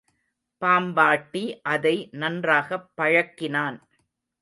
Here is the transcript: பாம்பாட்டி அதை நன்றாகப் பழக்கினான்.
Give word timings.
பாம்பாட்டி 0.61 1.43
அதை 1.61 2.09
நன்றாகப் 2.11 2.91
பழக்கினான். 2.95 3.79